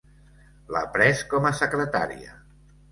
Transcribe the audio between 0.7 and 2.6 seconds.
L'ha pres com a secretària.